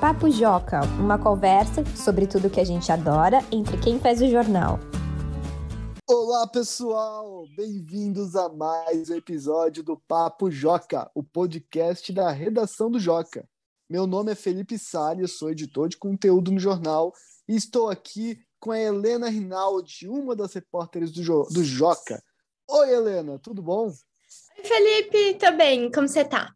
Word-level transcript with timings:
Papo 0.00 0.30
Joca, 0.30 0.82
uma 1.00 1.18
conversa 1.18 1.84
sobre 1.96 2.24
tudo 2.24 2.48
que 2.48 2.60
a 2.60 2.64
gente 2.64 2.92
adora 2.92 3.40
entre 3.50 3.76
quem 3.78 3.98
faz 3.98 4.22
o 4.22 4.30
jornal. 4.30 4.78
Olá, 6.08 6.46
pessoal! 6.46 7.44
Bem-vindos 7.56 8.36
a 8.36 8.48
mais 8.48 9.10
um 9.10 9.16
episódio 9.16 9.82
do 9.82 9.96
Papo 9.96 10.52
Joca, 10.52 11.10
o 11.16 11.24
podcast 11.24 12.12
da 12.12 12.30
redação 12.30 12.88
do 12.88 13.00
Joca. 13.00 13.44
Meu 13.90 14.06
nome 14.06 14.30
é 14.30 14.36
Felipe 14.36 14.78
Salles, 14.78 15.36
sou 15.36 15.50
editor 15.50 15.88
de 15.88 15.96
conteúdo 15.96 16.52
no 16.52 16.60
jornal 16.60 17.12
e 17.48 17.56
estou 17.56 17.90
aqui 17.90 18.38
com 18.60 18.70
a 18.70 18.78
Helena 18.78 19.28
Rinaldi, 19.28 20.08
uma 20.08 20.36
das 20.36 20.54
repórteres 20.54 21.10
do, 21.10 21.24
jo 21.24 21.42
do 21.50 21.64
Joca. 21.64 22.22
Oi, 22.70 22.94
Helena, 22.94 23.36
tudo 23.40 23.60
bom? 23.60 23.88
Oi, 23.88 24.62
Felipe, 24.62 25.34
tô 25.40 25.50
bem, 25.56 25.90
como 25.90 26.06
você 26.06 26.24
tá? 26.24 26.54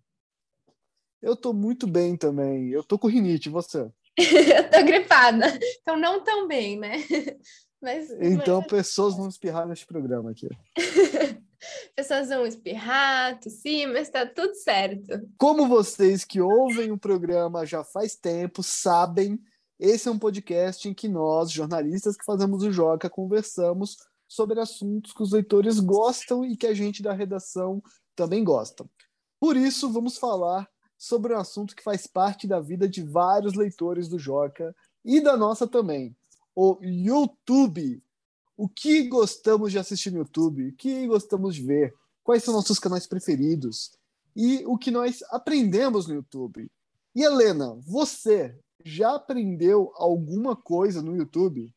Eu 1.23 1.37
tô 1.37 1.53
muito 1.53 1.87
bem 1.87 2.17
também. 2.17 2.71
Eu 2.71 2.83
tô 2.83 2.99
com 2.99 3.07
rinite, 3.07 3.49
você? 3.49 3.89
eu 4.19 4.71
tô 4.71 4.85
gripada. 4.85 5.47
Então 5.81 5.97
não 5.97 6.23
tão 6.23 6.49
bem, 6.49 6.79
né? 6.79 6.97
Mas, 7.81 8.13
então 8.21 8.61
mas... 8.61 8.69
pessoas 8.69 9.17
vão 9.17 9.27
espirrar 9.27 9.67
neste 9.67 9.85
programa 9.85 10.31
aqui. 10.31 10.49
pessoas 11.97 12.29
vão 12.29 12.47
espirrar, 12.47 13.41
tossir, 13.41 13.89
mas 13.89 14.09
tá 14.09 14.25
tudo 14.25 14.55
certo. 14.55 15.29
Como 15.37 15.67
vocês 15.67 16.25
que 16.25 16.41
ouvem 16.41 16.93
o 16.93 16.99
programa 16.99 17.67
já 17.67 17.83
faz 17.83 18.15
tempo 18.15 18.63
sabem, 18.63 19.37
esse 19.81 20.07
é 20.07 20.13
um 20.13 20.19
podcast 20.19 20.89
em 20.89 20.95
que 20.95 21.09
nós, 21.09 21.51
jornalistas 21.51 22.17
que 22.17 22.25
fazemos 22.25 22.63
o 22.63 22.71
Joca, 22.71 23.11
conversamos 23.11 23.97
sobre 24.29 24.61
assuntos 24.61 25.13
que 25.13 25.25
os 25.25 25.33
leitores 25.33 25.81
gostam 25.81 26.45
e 26.45 26.57
que 26.57 26.69
a 26.69 26.75
gente 26.75 27.03
da 27.03 27.13
redação 27.13 27.83
também 28.15 28.45
gosta. 28.45 28.89
Por 29.41 29.57
isso, 29.57 29.93
vamos 29.93 30.19
falar 30.19 30.69
sobre 31.03 31.35
um 31.35 31.39
assunto 31.39 31.75
que 31.75 31.83
faz 31.83 32.07
parte 32.07 32.47
da 32.47 32.61
vida 32.61 32.89
de 32.89 33.03
vários 33.03 33.55
leitores 33.55 34.07
do 34.07 34.21
Joca 34.21 34.73
e 35.05 35.21
da 35.21 35.37
nossa 35.37 35.67
também, 35.67 36.17
o 36.55 36.79
YouTube. 36.81 38.01
O 38.57 38.69
que 38.69 39.09
gostamos 39.09 39.73
de 39.73 39.81
assistir 39.81 40.13
no 40.13 40.19
YouTube? 40.19 40.69
O 40.69 40.73
que 40.77 41.05
gostamos 41.09 41.57
de 41.57 41.65
ver? 41.65 41.93
Quais 42.23 42.45
são 42.45 42.55
nossos 42.55 42.79
canais 42.79 43.05
preferidos? 43.05 43.91
E 44.37 44.65
o 44.65 44.79
que 44.79 44.93
nós 44.93 45.25
aprendemos 45.31 46.07
no 46.07 46.15
YouTube? 46.15 46.71
E 47.17 47.25
Helena, 47.25 47.75
você 47.85 48.57
já 48.85 49.17
aprendeu 49.17 49.93
alguma 49.97 50.55
coisa 50.55 51.03
no 51.03 51.17
YouTube? 51.17 51.75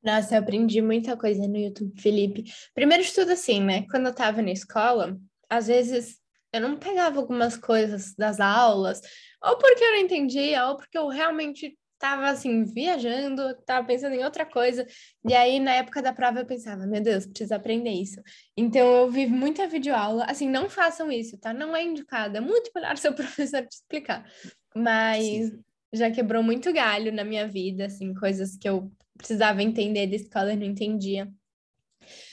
Nossa, 0.00 0.36
eu 0.36 0.38
aprendi 0.38 0.80
muita 0.80 1.16
coisa 1.16 1.48
no 1.48 1.56
YouTube, 1.56 2.00
Felipe. 2.00 2.44
Primeiro 2.72 3.02
de 3.02 3.12
tudo, 3.12 3.32
assim, 3.32 3.60
né? 3.60 3.84
Quando 3.90 4.06
eu 4.06 4.14
tava 4.14 4.40
na 4.40 4.52
escola, 4.52 5.18
às 5.48 5.66
vezes 5.66 6.20
eu 6.56 6.60
não 6.60 6.76
pegava 6.76 7.18
algumas 7.18 7.56
coisas 7.56 8.14
das 8.14 8.40
aulas, 8.40 9.00
ou 9.42 9.58
porque 9.58 9.84
eu 9.84 9.92
não 9.92 9.98
entendia, 9.98 10.66
ou 10.66 10.76
porque 10.76 10.98
eu 10.98 11.08
realmente 11.08 11.76
estava 11.96 12.28
assim, 12.28 12.64
viajando, 12.64 13.50
estava 13.50 13.86
pensando 13.86 14.14
em 14.14 14.24
outra 14.24 14.44
coisa. 14.44 14.86
E 15.26 15.34
aí, 15.34 15.58
na 15.58 15.74
época 15.74 16.02
da 16.02 16.12
prova, 16.12 16.40
eu 16.40 16.46
pensava, 16.46 16.86
meu 16.86 17.00
Deus, 17.00 17.26
preciso 17.26 17.54
aprender 17.54 17.90
isso. 17.90 18.20
Então, 18.56 18.86
eu 18.86 19.10
vi 19.10 19.26
muita 19.26 19.66
videoaula. 19.66 20.24
Assim, 20.24 20.48
não 20.48 20.68
façam 20.68 21.10
isso, 21.10 21.38
tá? 21.38 21.52
Não 21.52 21.74
é 21.74 21.82
indicado. 21.82 22.36
É 22.36 22.40
muito 22.40 22.70
melhor 22.74 22.96
seu 22.98 23.14
professor 23.14 23.62
te 23.62 23.72
explicar. 23.72 24.30
Mas 24.74 25.24
Sim. 25.24 25.60
já 25.92 26.10
quebrou 26.10 26.42
muito 26.42 26.72
galho 26.72 27.12
na 27.12 27.24
minha 27.24 27.48
vida, 27.48 27.86
assim, 27.86 28.14
coisas 28.14 28.56
que 28.56 28.68
eu 28.68 28.90
precisava 29.16 29.62
entender 29.62 30.06
da 30.06 30.16
escola 30.16 30.52
e 30.52 30.56
não 30.56 30.66
entendia. 30.66 31.28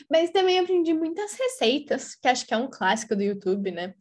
Mas 0.09 0.31
também 0.31 0.59
aprendi 0.59 0.93
muitas 0.93 1.33
receitas, 1.33 2.16
que 2.16 2.27
acho 2.27 2.45
que 2.45 2.53
é 2.53 2.57
um 2.57 2.69
clássico 2.69 3.16
do 3.16 3.23
YouTube, 3.23 3.71
né? 3.71 3.93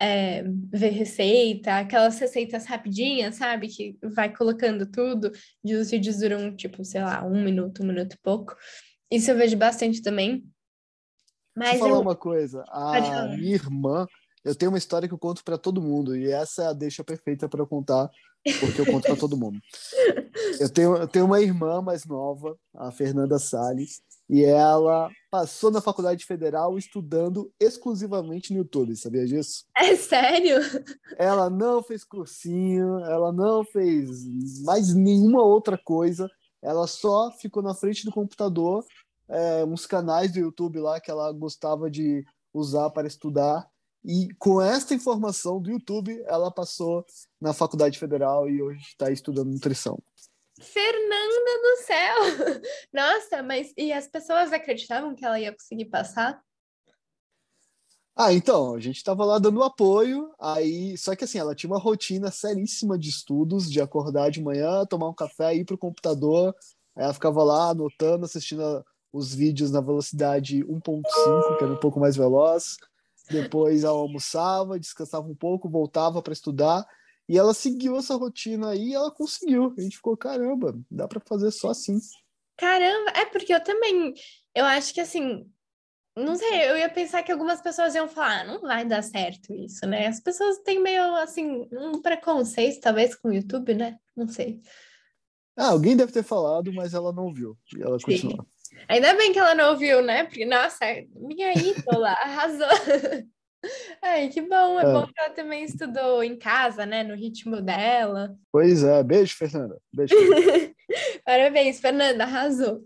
É, 0.00 0.42
ver 0.72 0.90
receita, 0.90 1.78
aquelas 1.78 2.18
receitas 2.18 2.66
rapidinhas, 2.66 3.36
sabe? 3.36 3.68
Que 3.68 3.96
vai 4.02 4.34
colocando 4.34 4.90
tudo, 4.90 5.30
e 5.64 5.74
os 5.74 5.90
vídeos 5.90 6.18
duram, 6.18 6.54
tipo, 6.54 6.84
sei 6.84 7.02
lá, 7.02 7.24
um 7.24 7.42
minuto, 7.42 7.82
um 7.82 7.86
minuto 7.86 8.14
e 8.14 8.18
pouco. 8.18 8.56
Isso 9.10 9.30
eu 9.30 9.36
vejo 9.36 9.56
bastante 9.56 10.02
também. 10.02 10.44
Mas 11.56 11.70
Deixa 11.70 11.84
eu 11.84 11.88
falar 11.88 12.00
eu... 12.00 12.02
uma 12.02 12.16
coisa. 12.16 12.64
A 12.68 13.28
minha 13.36 13.54
irmã, 13.54 14.06
eu 14.44 14.54
tenho 14.54 14.70
uma 14.70 14.78
história 14.78 15.08
que 15.08 15.14
eu 15.14 15.18
conto 15.18 15.44
para 15.44 15.56
todo 15.56 15.80
mundo, 15.80 16.16
e 16.16 16.30
essa 16.30 16.64
é 16.64 16.66
a 16.66 16.72
deixa 16.72 17.04
perfeita 17.04 17.48
para 17.48 17.60
eu 17.60 17.66
contar, 17.66 18.10
porque 18.60 18.80
eu 18.80 18.86
conto 18.86 19.04
para 19.04 19.16
todo 19.16 19.36
mundo. 19.36 19.58
Eu 20.60 20.68
tenho, 20.68 20.96
eu 20.96 21.08
tenho 21.08 21.24
uma 21.24 21.40
irmã 21.40 21.80
mais 21.80 22.04
nova, 22.04 22.56
a 22.74 22.90
Fernanda 22.92 23.38
Salles, 23.38 24.00
e 24.28 24.42
ela 24.44 25.10
passou 25.30 25.70
na 25.70 25.80
faculdade 25.80 26.24
federal 26.24 26.78
estudando 26.78 27.52
exclusivamente 27.60 28.52
no 28.52 28.58
YouTube, 28.60 28.96
sabia 28.96 29.26
disso? 29.26 29.64
É 29.76 29.94
sério? 29.96 30.56
Ela 31.18 31.50
não 31.50 31.82
fez 31.82 32.04
cursinho, 32.04 33.00
ela 33.00 33.32
não 33.32 33.64
fez 33.64 34.24
mais 34.62 34.94
nenhuma 34.94 35.42
outra 35.42 35.78
coisa, 35.78 36.28
ela 36.62 36.86
só 36.86 37.30
ficou 37.32 37.62
na 37.62 37.74
frente 37.74 38.04
do 38.04 38.12
computador, 38.12 38.84
é, 39.28 39.64
uns 39.64 39.86
canais 39.86 40.32
do 40.32 40.38
YouTube 40.38 40.80
lá 40.80 41.00
que 41.00 41.10
ela 41.10 41.30
gostava 41.32 41.90
de 41.90 42.24
usar 42.52 42.90
para 42.90 43.06
estudar. 43.06 43.68
E 44.04 44.28
com 44.38 44.60
esta 44.60 44.94
informação 44.94 45.60
do 45.60 45.70
YouTube, 45.70 46.22
ela 46.26 46.50
passou 46.50 47.04
na 47.40 47.54
faculdade 47.54 47.98
federal 47.98 48.48
e 48.48 48.62
hoje 48.62 48.80
está 48.80 49.10
estudando 49.10 49.50
nutrição. 49.50 49.98
Fernanda 50.60 51.60
do 51.62 51.76
céu! 51.84 52.16
Nossa, 52.92 53.42
mas 53.42 53.72
e 53.76 53.92
as 53.92 54.06
pessoas 54.06 54.52
acreditavam 54.52 55.14
que 55.14 55.24
ela 55.24 55.38
ia 55.40 55.52
conseguir 55.52 55.86
passar? 55.86 56.40
Ah, 58.16 58.32
então, 58.32 58.74
a 58.74 58.80
gente 58.80 58.96
estava 58.96 59.24
lá 59.24 59.40
dando 59.40 59.60
apoio, 59.64 60.32
aí, 60.38 60.96
só 60.96 61.16
que 61.16 61.24
assim, 61.24 61.38
ela 61.38 61.52
tinha 61.52 61.68
uma 61.68 61.80
rotina 61.80 62.30
seríssima 62.30 62.96
de 62.96 63.08
estudos, 63.08 63.68
de 63.68 63.80
acordar 63.80 64.30
de 64.30 64.40
manhã, 64.40 64.86
tomar 64.86 65.08
um 65.08 65.14
café, 65.14 65.52
ir 65.56 65.64
pro 65.64 65.76
computador, 65.76 66.54
aí 66.94 67.02
ela 67.02 67.12
ficava 67.12 67.42
lá 67.42 67.70
anotando, 67.70 68.24
assistindo 68.24 68.84
os 69.12 69.34
vídeos 69.34 69.72
na 69.72 69.80
velocidade 69.80 70.64
1.5, 70.64 71.58
que 71.58 71.64
era 71.64 71.72
um 71.72 71.80
pouco 71.80 71.98
mais 71.98 72.14
veloz, 72.14 72.76
depois 73.28 73.82
ela 73.82 73.98
almoçava, 73.98 74.78
descansava 74.78 75.26
um 75.26 75.34
pouco, 75.34 75.68
voltava 75.68 76.22
para 76.22 76.32
estudar, 76.32 76.86
e 77.28 77.38
ela 77.38 77.54
seguiu 77.54 77.96
essa 77.96 78.14
rotina 78.14 78.70
aí 78.70 78.90
e 78.90 78.94
ela 78.94 79.10
conseguiu. 79.10 79.74
A 79.76 79.80
gente 79.80 79.96
ficou, 79.96 80.16
caramba, 80.16 80.78
dá 80.90 81.08
para 81.08 81.20
fazer 81.20 81.50
só 81.50 81.70
assim. 81.70 81.98
Caramba, 82.56 83.10
é 83.16 83.26
porque 83.26 83.52
eu 83.52 83.62
também, 83.62 84.14
eu 84.54 84.64
acho 84.64 84.94
que 84.94 85.00
assim, 85.00 85.50
não 86.16 86.36
sei, 86.36 86.70
eu 86.70 86.78
ia 86.78 86.88
pensar 86.88 87.24
que 87.24 87.32
algumas 87.32 87.60
pessoas 87.60 87.94
iam 87.94 88.08
falar, 88.08 88.42
ah, 88.42 88.44
não 88.44 88.60
vai 88.60 88.84
dar 88.84 89.02
certo 89.02 89.52
isso, 89.52 89.84
né? 89.86 90.06
As 90.06 90.20
pessoas 90.20 90.58
têm 90.58 90.80
meio 90.80 91.02
assim, 91.16 91.68
um 91.72 92.00
preconceito, 92.00 92.80
talvez, 92.80 93.16
com 93.16 93.28
o 93.28 93.34
YouTube, 93.34 93.74
né? 93.74 93.98
Não 94.16 94.28
sei. 94.28 94.60
Ah, 95.56 95.70
alguém 95.70 95.96
deve 95.96 96.12
ter 96.12 96.22
falado, 96.22 96.72
mas 96.72 96.94
ela 96.94 97.12
não 97.12 97.32
viu. 97.32 97.58
E 97.76 97.82
ela 97.82 97.98
Sim. 97.98 98.06
continuou. 98.06 98.46
Ainda 98.88 99.14
bem 99.14 99.32
que 99.32 99.38
ela 99.38 99.54
não 99.54 99.70
ouviu, 99.70 100.02
né? 100.02 100.24
Porque, 100.24 100.44
nossa, 100.44 100.84
minha 101.14 101.52
ídola 101.52 102.10
arrasou. 102.10 102.68
Ai, 104.02 104.28
que 104.28 104.40
bom, 104.42 104.78
é, 104.80 104.82
é, 104.82 104.92
bom 104.92 105.06
que 105.06 105.12
ela 105.18 105.30
também 105.30 105.64
estudou 105.64 106.22
em 106.22 106.36
casa, 106.36 106.84
né, 106.86 107.02
no 107.02 107.14
ritmo 107.14 107.60
dela. 107.60 108.36
Pois 108.52 108.84
é, 108.84 109.02
beijo, 109.02 109.36
Fernanda. 109.36 109.80
Beijo. 109.92 110.14
Parabéns, 111.24 111.80
Fernanda, 111.80 112.24
arrasou. 112.24 112.84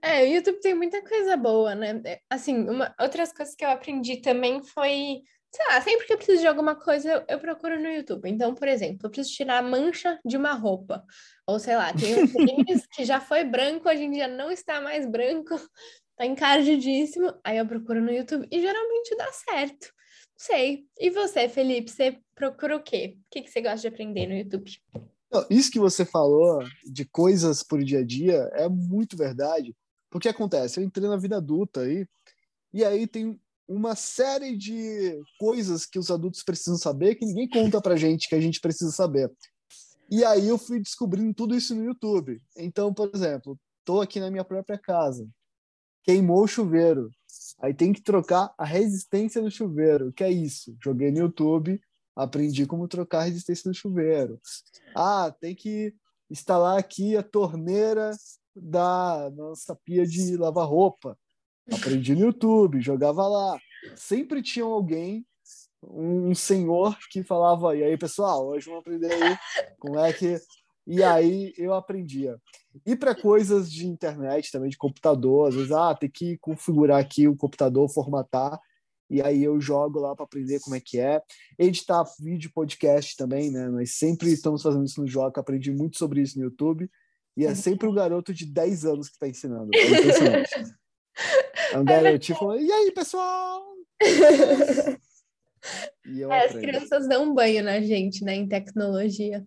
É, 0.00 0.22
o 0.22 0.26
YouTube 0.26 0.60
tem 0.60 0.74
muita 0.74 1.02
coisa 1.02 1.36
boa, 1.36 1.74
né? 1.74 2.00
É, 2.04 2.20
assim, 2.28 2.68
uma, 2.68 2.94
outras 3.00 3.32
coisas 3.32 3.54
que 3.54 3.64
eu 3.64 3.70
aprendi 3.70 4.16
também 4.16 4.62
foi, 4.62 5.22
sei 5.50 5.66
lá, 5.68 5.80
sempre 5.80 6.06
que 6.06 6.12
eu 6.12 6.16
preciso 6.16 6.40
de 6.40 6.46
alguma 6.46 6.74
coisa, 6.74 7.08
eu, 7.08 7.24
eu 7.28 7.38
procuro 7.38 7.80
no 7.80 7.88
YouTube. 7.88 8.28
Então, 8.28 8.54
por 8.54 8.66
exemplo, 8.66 9.06
eu 9.06 9.10
preciso 9.10 9.36
tirar 9.36 9.58
a 9.58 9.62
mancha 9.62 10.18
de 10.24 10.36
uma 10.36 10.52
roupa. 10.52 11.04
Ou 11.46 11.58
sei 11.58 11.76
lá, 11.76 11.92
tem 11.92 12.14
um 12.14 12.26
tênis 12.26 12.86
que 12.92 13.04
já 13.04 13.20
foi 13.20 13.44
branco, 13.44 13.88
hoje 13.88 14.04
em 14.04 14.10
dia 14.10 14.26
não 14.26 14.50
está 14.50 14.80
mais 14.80 15.06
branco, 15.06 15.54
tá 16.16 16.26
encardidíssimo. 16.26 17.32
Aí 17.44 17.58
eu 17.58 17.66
procuro 17.66 18.00
no 18.00 18.12
YouTube 18.12 18.46
e 18.50 18.60
geralmente 18.60 19.16
dá 19.16 19.30
certo. 19.32 19.92
Sei. 20.42 20.88
E 20.98 21.08
você, 21.08 21.48
Felipe, 21.48 21.88
você 21.88 22.18
procura 22.34 22.76
o 22.76 22.82
quê? 22.82 23.16
O 23.16 23.30
que, 23.30 23.42
que 23.42 23.48
você 23.48 23.60
gosta 23.60 23.78
de 23.78 23.86
aprender 23.86 24.26
no 24.26 24.34
YouTube? 24.34 24.72
Isso 25.48 25.70
que 25.70 25.78
você 25.78 26.04
falou 26.04 26.64
de 26.84 27.04
coisas 27.04 27.62
por 27.62 27.82
dia 27.84 28.00
a 28.00 28.04
dia 28.04 28.50
é 28.54 28.68
muito 28.68 29.16
verdade. 29.16 29.72
Porque 30.10 30.28
acontece, 30.28 30.80
eu 30.80 30.84
entrei 30.84 31.08
na 31.08 31.16
vida 31.16 31.36
adulta 31.36 31.82
aí, 31.82 32.04
e 32.74 32.84
aí 32.84 33.06
tem 33.06 33.40
uma 33.68 33.94
série 33.94 34.56
de 34.56 35.16
coisas 35.38 35.86
que 35.86 35.98
os 35.98 36.10
adultos 36.10 36.42
precisam 36.42 36.76
saber 36.76 37.14
que 37.14 37.24
ninguém 37.24 37.48
conta 37.48 37.80
pra 37.80 37.94
gente 37.94 38.28
que 38.28 38.34
a 38.34 38.40
gente 38.40 38.60
precisa 38.60 38.90
saber. 38.90 39.30
E 40.10 40.24
aí 40.24 40.48
eu 40.48 40.58
fui 40.58 40.80
descobrindo 40.80 41.32
tudo 41.32 41.54
isso 41.54 41.72
no 41.72 41.84
YouTube. 41.84 42.42
Então, 42.56 42.92
por 42.92 43.08
exemplo, 43.14 43.56
tô 43.84 44.00
aqui 44.00 44.18
na 44.18 44.30
minha 44.30 44.44
própria 44.44 44.76
casa. 44.76 45.24
Queimou 46.02 46.42
o 46.42 46.48
chuveiro. 46.48 47.10
Aí 47.62 47.72
tem 47.72 47.92
que 47.92 48.02
trocar 48.02 48.52
a 48.58 48.64
resistência 48.64 49.40
do 49.40 49.50
chuveiro. 49.50 50.12
que 50.12 50.24
é 50.24 50.30
isso? 50.30 50.76
Joguei 50.82 51.12
no 51.12 51.18
YouTube, 51.18 51.80
aprendi 52.16 52.66
como 52.66 52.88
trocar 52.88 53.20
a 53.20 53.24
resistência 53.24 53.70
do 53.70 53.76
chuveiro. 53.76 54.40
Ah, 54.96 55.32
tem 55.40 55.54
que 55.54 55.94
instalar 56.28 56.78
aqui 56.78 57.16
a 57.16 57.22
torneira 57.22 58.10
da 58.54 59.30
nossa 59.34 59.76
pia 59.76 60.04
de 60.04 60.36
lavar 60.36 60.66
roupa. 60.66 61.16
Aprendi 61.72 62.14
no 62.14 62.26
YouTube, 62.26 62.82
jogava 62.82 63.28
lá. 63.28 63.58
Sempre 63.94 64.42
tinha 64.42 64.64
alguém 64.64 65.24
um 65.84 66.34
senhor 66.34 66.96
que 67.10 67.22
falava, 67.22 67.76
e 67.76 67.82
aí, 67.82 67.96
pessoal, 67.96 68.46
hoje 68.46 68.66
vamos 68.66 68.80
aprender 68.80 69.12
aí 69.12 69.36
como 69.78 69.98
é 69.98 70.12
que. 70.12 70.36
E 70.86 71.02
aí 71.02 71.52
eu 71.56 71.74
aprendia. 71.74 72.36
E 72.84 72.96
para 72.96 73.14
coisas 73.14 73.70
de 73.70 73.86
internet 73.86 74.50
também, 74.50 74.70
de 74.70 74.76
computador, 74.76 75.48
às 75.48 75.54
vezes, 75.54 75.72
ah, 75.72 75.94
tem 75.94 76.10
que 76.10 76.38
configurar 76.38 77.00
aqui 77.00 77.28
o 77.28 77.36
computador, 77.36 77.88
formatar, 77.88 78.58
e 79.12 79.20
aí 79.20 79.44
eu 79.44 79.60
jogo 79.60 80.00
lá 80.00 80.16
para 80.16 80.24
aprender 80.24 80.58
como 80.60 80.74
é 80.74 80.80
que 80.80 80.98
é. 80.98 81.20
Editar 81.58 82.02
vídeo, 82.18 82.50
podcast 82.54 83.14
também, 83.14 83.50
né? 83.50 83.68
Nós 83.68 83.98
sempre 83.98 84.32
estamos 84.32 84.62
fazendo 84.62 84.86
isso 84.86 85.02
no 85.02 85.06
Joca, 85.06 85.38
aprendi 85.38 85.70
muito 85.70 85.98
sobre 85.98 86.22
isso 86.22 86.38
no 86.38 86.44
YouTube. 86.44 86.90
E 87.36 87.44
é 87.44 87.54
sempre 87.54 87.86
um 87.86 87.94
garoto 87.94 88.32
de 88.32 88.46
10 88.46 88.86
anos 88.86 89.08
que 89.08 89.14
está 89.14 89.28
ensinando. 89.28 89.68
É 89.74 89.86
impressionante. 89.86 90.50
É 91.72 91.78
um 91.78 91.84
garotinho 91.84 92.38
falando, 92.38 92.62
e 92.62 92.72
aí, 92.72 92.90
pessoal? 92.92 93.62
é, 94.00 94.96
as 96.46 96.52
crianças 96.52 97.06
dão 97.06 97.24
um 97.24 97.34
banho 97.34 97.62
na 97.62 97.82
gente, 97.82 98.24
né, 98.24 98.34
em 98.34 98.48
tecnologia. 98.48 99.44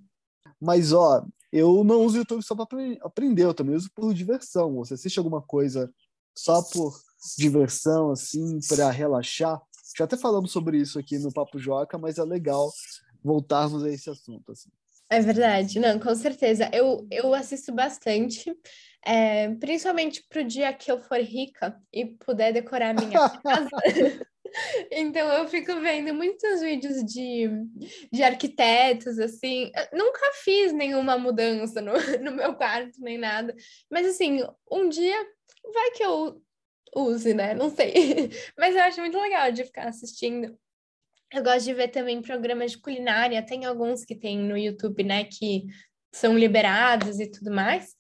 Mas, 0.60 0.94
ó, 0.94 1.26
eu 1.52 1.84
não 1.84 2.02
uso 2.02 2.16
o 2.16 2.20
YouTube 2.20 2.44
só 2.44 2.56
para 2.56 2.66
aprender, 3.02 3.44
eu 3.44 3.54
também 3.54 3.76
uso 3.76 3.90
por 3.94 4.14
diversão. 4.14 4.76
Você 4.76 4.96
assiste 4.96 5.18
alguma 5.18 5.42
coisa 5.42 5.92
só 6.36 6.62
por 6.62 7.00
diversão, 7.38 8.12
assim, 8.12 8.60
para 8.68 8.90
relaxar? 8.92 9.62
Já 9.98 10.04
até 10.06 10.18
falamos 10.18 10.52
sobre 10.52 10.78
isso 10.78 11.00
aqui 11.00 11.18
no 11.18 11.32
Papo 11.32 11.58
Joca, 11.58 11.98
mas 11.98 12.18
é 12.18 12.24
legal 12.24 12.70
voltarmos 13.24 13.84
a 13.84 13.90
esse 13.90 14.10
assunto, 14.10 14.52
assim. 14.52 14.70
É 15.10 15.22
verdade, 15.22 15.80
não, 15.80 16.00
com 16.00 16.14
certeza. 16.16 16.70
Eu, 16.74 17.08
eu 17.12 17.34
assisto 17.34 17.74
bastante, 17.74 18.54
é, 19.06 19.50
principalmente 19.56 20.26
para 20.28 20.42
o 20.42 20.46
dia 20.46 20.74
que 20.74 20.92
eu 20.92 21.00
for 21.00 21.20
rica 21.20 21.80
e 21.94 22.06
puder 22.06 22.52
decorar 22.52 22.94
minha 22.94 23.12
casa. 23.44 23.70
Então 24.92 25.28
eu 25.34 25.48
fico 25.48 25.80
vendo 25.82 26.14
muitos 26.14 26.62
vídeos 26.62 27.04
de, 27.04 27.50
de 28.12 28.24
arquitetos, 28.24 29.20
assim. 29.20 29.72
Eu 29.92 29.98
nunca 29.98 30.32
fiz 30.44 30.72
nenhuma 30.72 31.18
mudança 31.18 31.82
no, 31.82 31.94
no 32.22 32.32
meu 32.32 32.56
quarto, 32.56 33.00
nem 33.00 33.18
nada. 33.18 33.56
Mas 33.90 34.08
assim, 34.08 34.40
um 34.72 34.88
dia 34.90 35.16
vai 35.74 35.92
que 35.92 36.04
eu 36.04 36.42
use, 36.96 37.34
né? 37.34 37.54
Não 37.54 37.70
sei. 37.70 37.94
Mas 38.58 38.76
eu 38.76 38.82
acho 38.82 39.02
muito 39.02 39.20
legal 39.20 39.52
de 39.52 39.64
ficar 39.64 39.88
assistindo. 39.88 40.58
Eu 41.34 41.44
gosto 41.44 41.66
de 41.66 41.74
ver 41.74 41.90
também 41.90 42.22
programas 42.22 42.72
de 42.72 42.78
culinária. 42.78 43.46
Tem 43.46 43.66
alguns 43.66 44.06
que 44.06 44.16
tem 44.16 44.38
no 44.38 44.58
YouTube, 44.58 45.04
né? 45.04 45.26
Que 45.26 45.66
são 46.14 46.38
liberados 46.38 47.20
e 47.20 47.30
tudo 47.30 47.52
mais. 47.52 47.96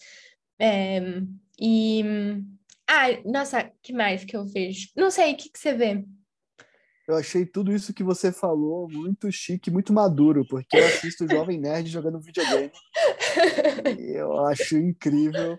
É, 0.59 1.01
e. 1.59 2.03
Ah, 2.87 3.07
nossa, 3.25 3.71
que 3.81 3.91
mais 3.91 4.23
que 4.23 4.37
eu 4.37 4.45
vejo? 4.45 4.89
Não 4.95 5.09
sei, 5.09 5.33
o 5.33 5.37
que, 5.37 5.49
que 5.49 5.57
você 5.57 5.73
vê? 5.73 6.05
Eu 7.07 7.15
achei 7.15 7.45
tudo 7.45 7.71
isso 7.71 7.93
que 7.93 8.03
você 8.03 8.31
falou 8.31 8.89
muito 8.89 9.31
chique, 9.31 9.69
muito 9.69 9.93
maduro, 9.93 10.45
porque 10.47 10.75
eu 10.75 10.85
assisto 10.85 11.25
o 11.25 11.29
Jovem 11.29 11.59
Nerd 11.59 11.87
jogando 11.89 12.19
videogame. 12.19 12.71
Eu 13.99 14.39
acho 14.45 14.77
incrível 14.77 15.57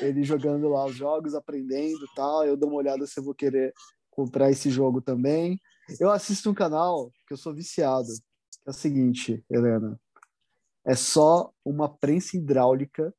ele 0.00 0.22
jogando 0.22 0.68
lá 0.68 0.84
os 0.84 0.94
jogos, 0.94 1.34
aprendendo 1.34 2.06
tal. 2.14 2.44
Eu 2.44 2.56
dou 2.56 2.68
uma 2.68 2.78
olhada 2.78 3.06
se 3.06 3.18
eu 3.18 3.24
vou 3.24 3.34
querer 3.34 3.72
comprar 4.10 4.50
esse 4.50 4.70
jogo 4.70 5.00
também. 5.00 5.58
Eu 5.98 6.10
assisto 6.10 6.50
um 6.50 6.54
canal 6.54 7.10
que 7.26 7.32
eu 7.32 7.36
sou 7.36 7.54
viciado. 7.54 8.08
É 8.66 8.70
o 8.70 8.74
seguinte, 8.74 9.44
Helena. 9.50 9.98
É 10.84 10.94
só 10.94 11.52
uma 11.64 11.88
prensa 11.88 12.36
hidráulica. 12.36 13.14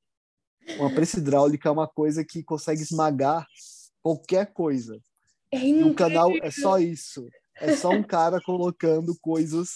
Uma 0.78 0.94
prensa 0.94 1.18
hidráulica 1.18 1.68
é 1.68 1.72
uma 1.72 1.88
coisa 1.88 2.24
que 2.24 2.44
consegue 2.44 2.82
esmagar 2.82 3.48
qualquer 4.02 4.54
coisa. 4.54 5.00
É 5.52 5.58
e 5.58 5.84
o 5.84 5.94
canal 5.94 6.32
é 6.42 6.50
só 6.50 6.80
isso. 6.80 7.28
É 7.60 7.76
só 7.76 7.90
um 7.90 8.04
cara 8.04 8.42
colocando 8.42 9.16
coisas 9.22 9.76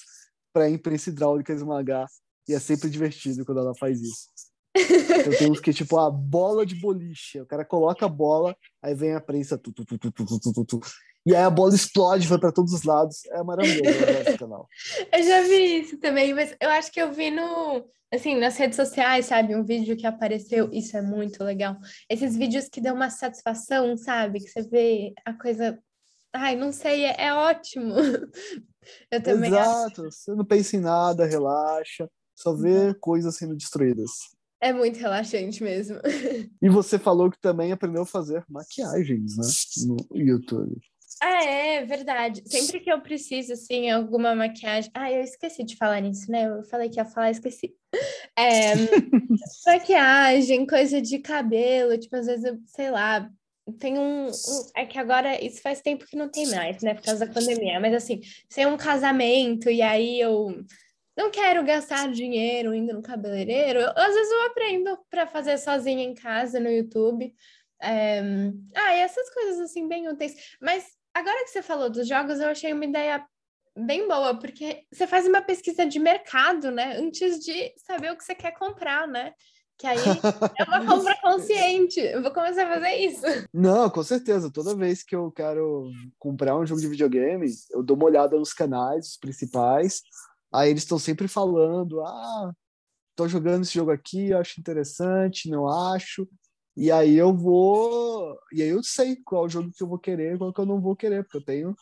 para 0.54 0.70
imprensa 0.70 1.10
hidráulica 1.10 1.54
esmagar. 1.54 2.08
E 2.48 2.54
é 2.54 2.60
sempre 2.60 2.90
divertido 2.90 3.46
quando 3.46 3.60
ela 3.60 3.76
faz 3.76 4.02
isso. 4.02 4.30
Então 4.76 5.38
tem 5.38 5.52
uns 5.52 5.60
que, 5.60 5.74
tipo, 5.74 5.98
a 5.98 6.12
bola 6.12 6.66
de 6.66 6.76
boliche. 6.76 7.40
O 7.40 7.46
cara 7.46 7.66
coloca 7.66 8.06
a 8.06 8.10
bola, 8.10 8.56
aí 8.82 8.94
vem 8.94 9.14
a 9.14 9.22
prensa. 9.22 9.58
Tu, 9.58 9.72
tu, 9.72 9.86
tu, 9.86 10.80
e 11.26 11.36
aí 11.36 11.42
a 11.42 11.50
bola 11.50 11.74
explode, 11.74 12.28
vai 12.28 12.38
para 12.38 12.52
todos 12.52 12.72
os 12.72 12.84
lados. 12.84 13.26
É 13.32 13.42
maravilhoso 13.44 13.98
esse 14.28 14.38
canal. 14.38 14.68
Eu 15.12 15.24
já 15.24 15.42
vi 15.42 15.82
isso 15.82 15.98
também, 15.98 16.34
mas 16.34 16.56
eu 16.62 16.70
acho 16.70 16.92
que 16.92 17.02
eu 17.02 17.12
vi 17.12 17.32
no, 17.32 17.84
assim, 18.14 18.36
nas 18.36 18.58
redes 18.58 18.76
sociais, 18.76 19.26
sabe? 19.26 19.56
Um 19.56 19.64
vídeo 19.64 19.98
que 19.98 20.06
apareceu, 20.06 20.70
isso 20.72 20.96
é 20.96 21.02
muito 21.02 21.44
legal. 21.44 21.78
Esses 22.10 22.36
vídeos 22.36 22.70
que 22.70 22.82
dão 22.82 22.96
uma 22.96 23.10
satisfação, 23.10 23.98
sabe? 23.98 24.40
Que 24.40 24.50
você 24.50 24.62
vê 24.62 25.14
a 25.26 25.34
coisa. 25.34 25.80
Ai, 26.34 26.56
não 26.56 26.72
sei, 26.72 27.06
é, 27.06 27.16
é 27.26 27.34
ótimo. 27.34 27.96
Eu 29.12 29.22
também 29.22 29.50
Exato, 29.50 30.06
acho. 30.06 30.12
você 30.12 30.36
não 30.36 30.46
pensa 30.46 30.76
em 30.76 30.80
nada, 30.80 31.26
relaxa, 31.26 32.08
só 32.36 32.54
vê 32.54 32.90
uhum. 32.90 32.94
coisas 33.00 33.36
sendo 33.36 33.56
destruídas. 33.56 34.12
É 34.62 34.72
muito 34.72 35.00
relaxante 35.00 35.64
mesmo. 35.64 35.98
E 36.62 36.70
você 36.70 36.98
falou 36.98 37.30
que 37.30 37.40
também 37.40 37.72
aprendeu 37.72 38.04
a 38.04 38.06
fazer 38.06 38.44
maquiagens, 38.50 39.38
né? 39.38 39.48
No 39.86 39.98
YouTube. 40.18 40.76
Ah, 41.22 41.44
é 41.44 41.86
verdade. 41.86 42.44
Sempre 42.46 42.80
que 42.80 42.92
eu 42.92 43.02
preciso, 43.02 43.54
assim, 43.54 43.90
alguma 43.90 44.36
maquiagem. 44.36 44.92
Ah, 44.94 45.12
eu 45.12 45.22
esqueci 45.22 45.64
de 45.64 45.78
falar 45.78 46.02
nisso, 46.02 46.30
né? 46.30 46.48
Eu 46.48 46.64
falei 46.64 46.90
que 46.90 47.00
ia 47.00 47.06
falar, 47.06 47.32
esqueci. 47.32 47.74
É, 48.38 48.74
maquiagem, 49.66 50.68
coisa 50.68 51.02
de 51.02 51.20
cabelo, 51.20 51.98
tipo, 51.98 52.18
às 52.18 52.26
vezes, 52.26 52.44
eu, 52.44 52.60
sei 52.68 52.92
lá, 52.92 53.30
tem 53.80 53.98
um, 53.98 54.28
um, 54.28 54.32
É 54.76 54.86
que 54.86 55.00
agora 55.00 55.44
isso 55.44 55.62
faz 55.62 55.82
tempo 55.82 56.06
que 56.06 56.16
não 56.16 56.30
tem 56.30 56.48
mais, 56.48 56.82
né? 56.84 56.94
Por 56.94 57.04
causa 57.04 57.26
da 57.26 57.34
pandemia. 57.34 57.80
Mas 57.80 57.94
assim, 57.94 58.22
tem 58.54 58.66
um 58.66 58.78
casamento 58.78 59.70
e 59.70 59.82
aí 59.82 60.20
eu 60.20 60.64
não 61.18 61.32
quero 61.32 61.64
gastar 61.64 62.12
dinheiro 62.12 62.74
indo 62.74 62.94
no 62.94 63.02
cabeleireiro, 63.02 63.80
eu, 63.80 63.90
às 63.96 64.14
vezes 64.14 64.32
eu 64.32 64.46
aprendo 64.48 64.98
para 65.10 65.26
fazer 65.26 65.58
sozinha 65.58 66.04
em 66.04 66.14
casa 66.14 66.60
no 66.60 66.70
YouTube. 66.70 67.34
É... 67.82 68.20
Ah, 68.76 68.96
e 68.96 69.00
essas 69.00 69.30
coisas 69.34 69.60
assim, 69.60 69.88
bem 69.88 70.08
úteis. 70.10 70.56
Mas 70.62 70.86
agora 71.16 71.44
que 71.46 71.50
você 71.50 71.64
falou 71.64 71.90
dos 71.90 72.08
jogos, 72.08 72.40
eu 72.40 72.50
achei 72.50 72.74
uma 72.74 72.86
ideia 72.86 73.26
bem 73.78 74.08
boa, 74.08 74.38
porque 74.38 74.84
você 74.92 75.08
faz 75.08 75.26
uma 75.28 75.42
pesquisa 75.42 75.86
de 75.86 75.98
mercado, 76.00 76.70
né? 76.70 76.98
Antes 76.98 77.40
de 77.40 77.74
saber 77.78 78.12
o 78.12 78.18
que 78.18 78.24
você 78.24 78.36
quer 78.36 78.52
comprar, 78.52 79.08
né? 79.08 79.34
Que 79.78 79.88
aí 79.88 79.98
é 79.98 80.64
uma 80.64 80.86
compra 80.86 81.18
consciente. 81.22 82.00
Eu 82.00 82.22
vou 82.22 82.32
começar 82.32 82.66
a 82.66 82.74
fazer 82.76 82.96
isso. 82.96 83.26
Não, 83.54 83.90
com 83.90 84.04
certeza. 84.04 84.52
Toda 84.52 84.76
vez 84.76 85.04
que 85.04 85.16
eu 85.16 85.32
quero 85.32 85.90
comprar 86.20 86.58
um 86.58 86.66
jogo 86.66 86.80
de 86.80 86.88
videogame, 86.88 87.48
eu 87.72 87.84
dou 87.84 87.98
uma 87.98 88.06
olhada 88.06 88.38
nos 88.38 88.54
canais 88.54 89.10
os 89.10 89.18
principais. 89.18 90.02
Aí 90.54 90.70
eles 90.70 90.84
estão 90.84 91.00
sempre 91.00 91.28
falando: 91.28 92.02
ah, 92.02 92.54
tô 93.16 93.28
jogando 93.28 93.64
esse 93.64 93.74
jogo 93.74 93.92
aqui, 93.92 94.34
acho 94.34 94.60
interessante, 94.60 95.50
não 95.50 95.68
acho. 95.68 96.28
E 96.76 96.92
aí 96.92 97.16
eu 97.16 97.36
vou. 97.36 98.38
E 98.52 98.62
aí 98.62 98.70
eu 98.70 98.84
sei 98.84 99.16
qual 99.18 99.50
jogo 99.50 99.72
que 99.72 99.82
eu 99.82 99.88
vou 99.88 100.00
querer 100.00 100.36
e 100.36 100.38
qual 100.38 100.54
que 100.54 100.60
eu 100.60 100.66
não 100.66 100.82
vou 100.82 100.96
querer, 100.96 101.24
porque 101.24 101.38
eu 101.38 101.44
tenho, 101.46 101.76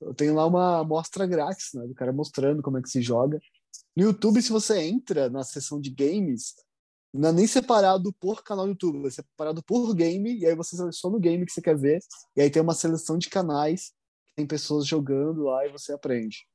eu 0.00 0.14
tenho 0.14 0.34
lá 0.34 0.46
uma 0.46 0.80
amostra 0.80 1.26
grátis, 1.26 1.70
né? 1.74 1.86
Do 1.86 1.94
cara 1.94 2.12
mostrando 2.12 2.62
como 2.62 2.78
é 2.78 2.82
que 2.82 2.88
se 2.88 3.02
joga. 3.02 3.40
No 3.96 4.04
YouTube, 4.04 4.40
se 4.42 4.52
você 4.52 4.80
entra 4.82 5.28
na 5.28 5.42
seção 5.42 5.80
de 5.80 5.90
games, 5.90 6.54
não 7.12 7.30
é 7.30 7.32
nem 7.32 7.46
separado 7.46 8.12
por 8.20 8.42
canal 8.42 8.68
YouTube, 8.68 9.06
é 9.06 9.10
separado 9.10 9.62
por 9.64 9.94
game, 9.94 10.38
e 10.38 10.46
aí 10.46 10.54
você 10.54 10.76
seleciona 10.76 11.16
o 11.16 11.20
game 11.20 11.44
que 11.46 11.52
você 11.52 11.62
quer 11.62 11.76
ver, 11.76 12.00
e 12.36 12.42
aí 12.42 12.50
tem 12.50 12.62
uma 12.62 12.74
seleção 12.74 13.16
de 13.16 13.28
canais, 13.30 13.92
tem 14.34 14.46
pessoas 14.46 14.86
jogando 14.86 15.44
lá 15.44 15.66
e 15.66 15.72
você 15.72 15.92
aprende. 15.92 16.46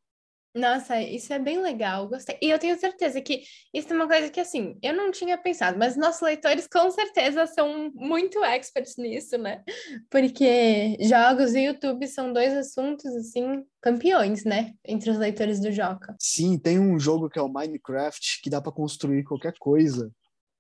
Nossa, 0.54 1.02
isso 1.02 1.32
é 1.32 1.40
bem 1.40 1.62
legal, 1.62 2.10
gostei. 2.10 2.38
E 2.42 2.50
eu 2.50 2.60
tenho 2.60 2.78
certeza 2.78 3.22
que 3.22 3.42
isso 3.74 3.92
é 3.92 3.96
uma 3.96 4.08
coisa 4.08 4.30
que, 4.30 4.40
assim, 4.40 4.78
eu 4.82 4.94
não 4.94 5.10
tinha 5.10 5.38
pensado, 5.38 5.80
mas 5.80 5.96
nossos 5.96 6.22
leitores 6.22 6.68
com 6.68 6.92
certeza 6.92 7.48
são 7.48 7.90
muito 7.94 8.44
experts 8.44 8.98
nisso, 8.98 9.38
né? 9.38 9.64
Porque 10.10 10.98
jogos 11.00 11.54
e 11.54 11.62
YouTube 11.62 12.06
são 12.06 12.34
dois 12.34 12.54
assuntos, 12.54 13.06
assim, 13.16 13.64
campeões, 13.82 14.44
né? 14.44 14.74
Entre 14.86 15.10
os 15.10 15.18
leitores 15.18 15.62
do 15.62 15.72
Joca. 15.72 16.16
Sim, 16.20 16.60
tem 16.60 16.78
um 16.78 17.00
jogo 17.00 17.30
que 17.30 17.40
é 17.40 17.42
o 17.42 17.48
Minecraft, 17.48 18.42
que 18.44 18.50
dá 18.50 18.62
para 18.62 18.74
construir 18.74 19.24
qualquer 19.24 19.54
coisa. 19.58 20.12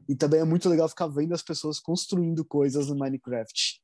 E 0.07 0.15
também 0.15 0.39
é 0.39 0.45
muito 0.45 0.69
legal 0.69 0.87
ficar 0.87 1.07
vendo 1.07 1.33
as 1.33 1.43
pessoas 1.43 1.79
construindo 1.79 2.45
coisas 2.45 2.87
no 2.87 2.95
Minecraft. 2.95 3.81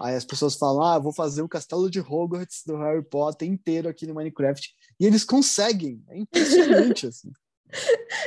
Aí 0.00 0.14
as 0.14 0.24
pessoas 0.24 0.54
falam: 0.54 0.82
ah, 0.82 0.98
vou 0.98 1.12
fazer 1.12 1.42
o 1.42 1.48
castelo 1.48 1.90
de 1.90 2.00
Hogwarts 2.00 2.62
do 2.66 2.76
Harry 2.76 3.02
Potter 3.02 3.48
inteiro 3.48 3.88
aqui 3.88 4.06
no 4.06 4.14
Minecraft. 4.14 4.68
E 4.98 5.06
eles 5.06 5.24
conseguem. 5.24 6.02
É 6.08 6.18
impressionante, 6.18 7.06
assim. 7.08 7.30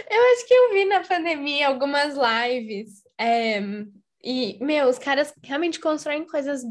Eu 0.10 0.34
acho 0.34 0.48
que 0.48 0.54
eu 0.54 0.74
vi 0.74 0.86
na 0.86 1.02
pandemia 1.02 1.68
algumas 1.68 2.16
lives. 2.16 3.04
É, 3.20 3.60
e, 4.24 4.58
meu, 4.64 4.88
os 4.88 5.00
caras 5.00 5.34
realmente 5.44 5.80
constroem 5.80 6.26
coisas 6.26 6.64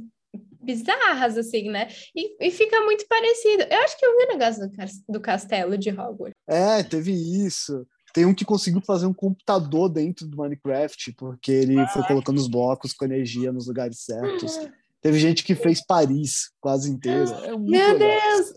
bizarras, 0.62 1.36
assim, 1.36 1.70
né? 1.70 1.88
E, 2.14 2.46
e, 2.46 2.50
fica 2.50 2.80
muito 2.82 3.06
parecido. 3.08 3.64
Eu 3.64 3.78
acho 3.80 3.98
que 3.98 4.06
eu 4.06 4.16
vi 4.16 4.24
o 4.24 4.38
negócio 4.38 4.68
do, 4.68 5.12
do 5.14 5.20
castelo 5.20 5.76
de 5.76 5.90
Hogwarts. 5.90 6.34
É, 6.48 6.82
teve 6.82 7.12
isso. 7.12 7.86
Tem 8.12 8.26
um 8.26 8.34
que 8.34 8.44
conseguiu 8.44 8.80
fazer 8.80 9.06
um 9.06 9.14
computador 9.14 9.88
dentro 9.88 10.26
do 10.26 10.36
Minecraft, 10.36 11.12
porque 11.12 11.52
ele 11.52 11.86
foi 11.88 12.02
colocando 12.04 12.38
os 12.38 12.48
blocos 12.48 12.92
com 12.92 13.04
energia 13.04 13.52
nos 13.52 13.66
lugares 13.66 14.00
certos. 14.00 14.58
Teve 15.00 15.18
gente 15.18 15.44
que 15.44 15.54
fez 15.54 15.84
Paris 15.84 16.50
quase 16.60 16.90
inteira. 16.90 17.30
É 17.44 17.52
muito 17.52 17.70
Meu 17.70 17.92
legal. 17.92 17.98
Deus! 17.98 18.54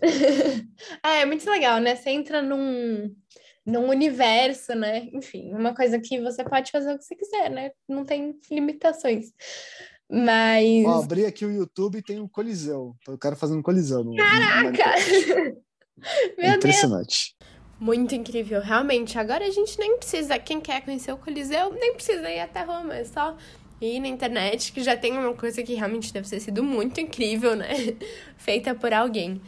é, 1.01 1.21
é 1.21 1.25
muito 1.25 1.49
legal, 1.49 1.79
né? 1.79 1.95
Você 1.95 2.09
entra 2.09 2.41
num, 2.41 3.15
num 3.65 3.89
universo, 3.89 4.75
né? 4.75 5.07
Enfim, 5.13 5.53
uma 5.53 5.73
coisa 5.73 5.99
que 5.99 6.19
você 6.19 6.43
pode 6.43 6.69
fazer 6.69 6.93
o 6.93 6.97
que 6.97 7.05
você 7.05 7.15
quiser, 7.15 7.49
né? 7.49 7.71
Não 7.87 8.03
tem 8.03 8.37
limitações. 8.51 9.31
Mas. 10.09 10.85
Ó, 10.85 11.01
abri 11.01 11.25
aqui 11.25 11.45
o 11.45 11.51
YouTube 11.51 11.99
e 11.99 12.03
tem 12.03 12.19
um 12.19 12.27
Coliseu. 12.27 12.93
O 13.07 13.17
cara 13.17 13.37
fazendo 13.37 13.63
Coliseu. 13.63 14.03
No, 14.03 14.15
Caraca! 14.15 14.83
é 16.37 16.51
impressionante. 16.55 17.35
Deus. 17.39 17.52
Muito 17.83 18.15
incrível, 18.15 18.61
realmente. 18.61 19.19
Agora 19.19 19.45
a 19.45 19.49
gente 19.49 19.77
nem 19.77 19.97
precisa, 19.97 20.39
quem 20.39 20.61
quer 20.61 20.79
conhecer 20.85 21.11
o 21.11 21.17
Coliseu, 21.17 21.73
nem 21.73 21.93
precisa 21.93 22.31
ir 22.31 22.39
até 22.39 22.61
Roma, 22.61 22.95
é 22.95 23.03
só 23.03 23.35
ir 23.81 23.99
na 23.99 24.07
internet, 24.07 24.71
que 24.71 24.81
já 24.81 24.95
tem 24.95 25.17
uma 25.17 25.33
coisa 25.33 25.61
que 25.61 25.73
realmente 25.73 26.13
deve 26.13 26.29
ter 26.29 26.39
sido 26.39 26.63
muito 26.63 27.01
incrível, 27.01 27.57
né? 27.57 27.67
Feita 28.37 28.73
por 28.73 28.93
alguém. 28.93 29.41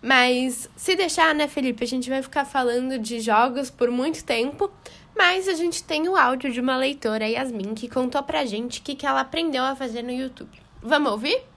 Mas 0.00 0.70
se 0.76 0.94
deixar, 0.94 1.34
né, 1.34 1.48
Felipe, 1.48 1.82
a 1.82 1.86
gente 1.86 2.08
vai 2.08 2.22
ficar 2.22 2.44
falando 2.44 2.96
de 2.96 3.18
jogos 3.18 3.70
por 3.70 3.90
muito 3.90 4.24
tempo. 4.24 4.70
Mas 5.16 5.48
a 5.48 5.54
gente 5.54 5.82
tem 5.82 6.08
o 6.08 6.14
áudio 6.14 6.52
de 6.52 6.60
uma 6.60 6.76
leitora, 6.76 7.28
Yasmin, 7.28 7.74
que 7.74 7.88
contou 7.88 8.22
pra 8.22 8.44
gente 8.44 8.78
o 8.78 8.82
que, 8.84 8.94
que 8.94 9.04
ela 9.04 9.22
aprendeu 9.22 9.64
a 9.64 9.74
fazer 9.74 10.02
no 10.02 10.12
YouTube. 10.12 10.56
Vamos 10.80 11.10
ouvir? 11.10 11.49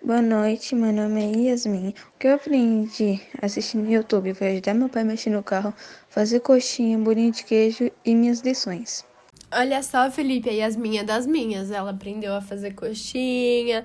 Boa 0.00 0.22
noite, 0.22 0.76
meu 0.76 0.92
nome 0.92 1.20
é 1.20 1.50
Yasmin. 1.50 1.88
O 1.88 2.18
que 2.20 2.28
eu 2.28 2.36
aprendi 2.36 3.20
assistindo 3.42 3.82
no 3.82 3.92
YouTube 3.92 4.32
foi 4.32 4.52
ajudar 4.52 4.72
meu 4.72 4.88
pai 4.88 5.02
a 5.02 5.04
mexer 5.04 5.28
no 5.28 5.42
carro, 5.42 5.74
fazer 6.08 6.38
coxinha, 6.38 6.96
bolinho 6.96 7.32
de 7.32 7.44
queijo 7.44 7.90
e 8.04 8.14
minhas 8.14 8.40
lições. 8.40 9.04
Olha 9.52 9.82
só, 9.82 10.08
Felipe, 10.08 10.48
a 10.48 10.52
Yasmin 10.52 10.98
é 10.98 11.04
das 11.04 11.26
minhas. 11.26 11.72
Ela 11.72 11.90
aprendeu 11.90 12.32
a 12.32 12.40
fazer 12.40 12.74
coxinha, 12.74 13.82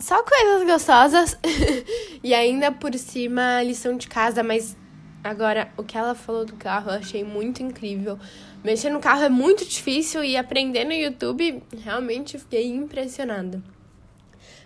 só 0.00 0.22
coisas 0.22 0.66
gostosas. 0.66 1.38
e 2.24 2.32
ainda 2.32 2.72
por 2.72 2.94
cima, 2.94 3.62
lição 3.62 3.94
de 3.94 4.08
casa. 4.08 4.42
Mas 4.42 4.74
agora, 5.22 5.70
o 5.76 5.84
que 5.84 5.98
ela 5.98 6.14
falou 6.14 6.46
do 6.46 6.56
carro 6.56 6.90
eu 6.90 6.94
achei 6.94 7.22
muito 7.24 7.62
incrível. 7.62 8.18
Mexer 8.64 8.88
no 8.88 9.00
carro 9.00 9.24
é 9.24 9.28
muito 9.28 9.66
difícil 9.66 10.24
e 10.24 10.34
aprender 10.34 10.86
no 10.86 10.94
YouTube, 10.94 11.62
realmente 11.84 12.38
fiquei 12.38 12.68
impressionada. 12.68 13.62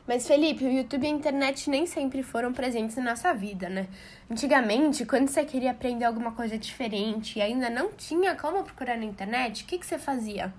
Mas, 0.06 0.26
Felipe, 0.26 0.64
o 0.64 0.70
YouTube 0.70 1.02
e 1.02 1.06
a 1.06 1.10
internet 1.10 1.68
nem 1.68 1.84
sempre 1.84 2.22
foram 2.22 2.52
presentes 2.52 2.94
na 2.96 3.02
nossa 3.02 3.34
vida, 3.34 3.68
né? 3.68 3.88
Antigamente, 4.30 5.04
quando 5.04 5.28
você 5.28 5.44
queria 5.44 5.72
aprender 5.72 6.04
alguma 6.04 6.32
coisa 6.32 6.56
diferente 6.56 7.38
e 7.38 7.42
ainda 7.42 7.68
não 7.68 7.92
tinha 7.92 8.36
como 8.36 8.62
procurar 8.62 8.96
na 8.96 9.04
internet, 9.04 9.64
o 9.64 9.66
que, 9.66 9.78
que 9.78 9.84
você 9.86 9.98
fazia? 9.98 10.54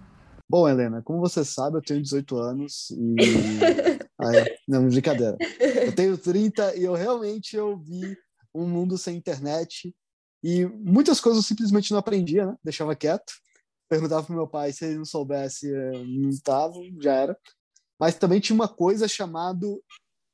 Bom, 0.49 0.67
Helena, 0.67 1.01
como 1.01 1.19
você 1.19 1.45
sabe, 1.45 1.77
eu 1.77 1.81
tenho 1.81 2.01
18 2.01 2.37
anos 2.37 2.89
e. 2.91 3.15
Ai, 4.19 4.45
não, 4.67 4.87
brincadeira. 4.87 5.37
Eu 5.59 5.93
tenho 5.93 6.17
30 6.17 6.75
e 6.75 6.83
eu 6.83 6.93
realmente 6.93 7.55
eu 7.55 7.77
vi 7.77 8.17
um 8.53 8.67
mundo 8.67 8.97
sem 8.97 9.15
internet 9.15 9.93
e 10.43 10.65
muitas 10.65 11.21
coisas 11.21 11.43
eu 11.43 11.47
simplesmente 11.47 11.91
não 11.91 11.99
aprendia, 11.99 12.47
né? 12.47 12.55
Deixava 12.63 12.95
quieto. 12.95 13.31
Perguntava 13.89 14.23
pro 14.23 14.35
meu 14.35 14.47
pai 14.47 14.73
se 14.73 14.85
ele 14.85 14.97
não 14.97 15.05
soubesse, 15.05 15.71
não 15.71 16.29
estava, 16.29 16.73
já 16.99 17.13
era. 17.13 17.37
Mas 17.99 18.15
também 18.15 18.39
tinha 18.39 18.55
uma 18.55 18.67
coisa 18.67 19.07
chamada 19.07 19.65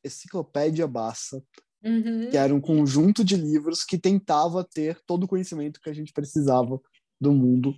Enciclopédia 0.04 0.88
Bassa, 0.88 1.42
uhum. 1.84 2.30
que 2.30 2.38
era 2.38 2.54
um 2.54 2.62
conjunto 2.62 3.24
de 3.24 3.36
livros 3.36 3.84
que 3.84 3.98
tentava 3.98 4.64
ter 4.64 5.00
todo 5.06 5.24
o 5.24 5.28
conhecimento 5.28 5.80
que 5.82 5.90
a 5.90 5.94
gente 5.94 6.12
precisava 6.12 6.80
do 7.20 7.32
mundo. 7.32 7.74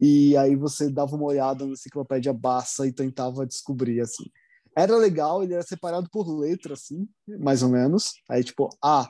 E 0.00 0.36
aí 0.36 0.54
você 0.54 0.88
dava 0.88 1.16
uma 1.16 1.26
olhada 1.26 1.66
na 1.66 1.72
Enciclopédia 1.72 2.32
Bassa 2.32 2.86
e 2.86 2.92
tentava 2.92 3.46
descobrir, 3.46 4.00
assim. 4.00 4.24
Era 4.76 4.96
legal, 4.96 5.42
ele 5.42 5.54
era 5.54 5.62
separado 5.62 6.08
por 6.10 6.28
letra, 6.38 6.74
assim, 6.74 7.08
mais 7.40 7.62
ou 7.62 7.68
menos. 7.68 8.12
Aí, 8.30 8.44
tipo, 8.44 8.68
A. 8.82 9.08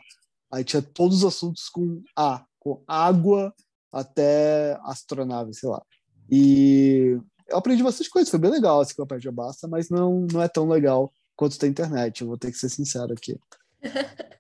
Aí 0.50 0.64
tinha 0.64 0.80
todos 0.80 1.18
os 1.18 1.24
assuntos 1.24 1.68
com 1.68 2.02
A, 2.16 2.44
com 2.58 2.82
água 2.86 3.54
até 3.92 4.78
astronave, 4.82 5.52
sei 5.52 5.68
lá. 5.68 5.82
E 6.30 7.18
eu 7.48 7.58
aprendi 7.58 7.82
bastante 7.82 8.10
coisa, 8.10 8.30
foi 8.30 8.38
bem 8.38 8.50
legal 8.50 8.80
a 8.80 8.82
enciclopédia 8.82 9.32
basta, 9.32 9.66
mas 9.66 9.88
não, 9.88 10.26
não 10.30 10.42
é 10.42 10.48
tão 10.48 10.68
legal 10.68 11.12
quanto 11.34 11.58
da 11.58 11.66
internet, 11.66 12.20
eu 12.20 12.26
vou 12.26 12.36
ter 12.36 12.50
que 12.50 12.58
ser 12.58 12.68
sincero 12.68 13.12
aqui. 13.12 13.38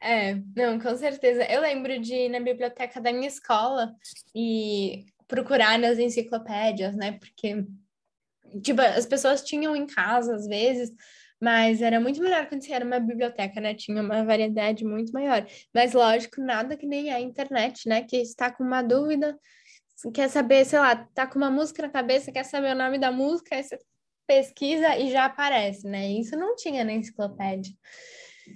é, 0.00 0.36
não, 0.56 0.78
com 0.78 0.96
certeza. 0.96 1.44
Eu 1.44 1.60
lembro 1.60 2.00
de 2.00 2.14
ir 2.14 2.28
na 2.28 2.40
biblioteca 2.40 3.00
da 3.00 3.12
minha 3.12 3.28
escola 3.28 3.92
e 4.34 5.04
procurar 5.26 5.78
nas 5.78 5.98
enciclopédias, 5.98 6.94
né? 6.94 7.12
Porque, 7.12 7.64
tipo, 8.62 8.80
as 8.80 9.04
pessoas 9.04 9.42
tinham 9.42 9.74
em 9.74 9.86
casa 9.86 10.36
às 10.36 10.46
vezes, 10.46 10.92
mas 11.40 11.82
era 11.82 12.00
muito 12.00 12.22
melhor 12.22 12.46
quando 12.48 12.62
você 12.62 12.72
era 12.72 12.84
uma 12.84 13.00
biblioteca, 13.00 13.60
né? 13.60 13.74
Tinha 13.74 14.00
uma 14.00 14.24
variedade 14.24 14.84
muito 14.84 15.12
maior. 15.12 15.44
Mas, 15.74 15.92
lógico, 15.92 16.40
nada 16.40 16.76
que 16.76 16.86
nem 16.86 17.12
a 17.12 17.20
internet, 17.20 17.88
né? 17.88 18.02
Que 18.02 18.18
está 18.18 18.48
com 18.48 18.62
uma 18.62 18.80
dúvida, 18.80 19.36
quer 20.10 20.28
saber, 20.28 20.64
sei 20.64 20.78
lá, 20.78 20.96
tá 20.96 21.26
com 21.26 21.38
uma 21.38 21.50
música 21.50 21.82
na 21.82 21.88
cabeça, 21.88 22.32
quer 22.32 22.44
saber 22.44 22.74
o 22.74 22.78
nome 22.78 22.98
da 22.98 23.12
música, 23.12 23.54
aí 23.54 23.62
você 23.62 23.78
pesquisa 24.26 24.96
e 24.96 25.10
já 25.10 25.26
aparece, 25.26 25.86
né? 25.86 26.10
Isso 26.10 26.36
não 26.36 26.56
tinha 26.56 26.84
na 26.84 26.92
enciclopédia. 26.92 27.72